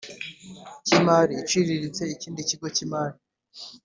[0.85, 3.17] cy imari iciriritse ikindi kigo cy imari